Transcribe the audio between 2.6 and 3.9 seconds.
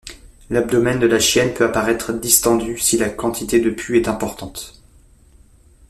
si la quantité de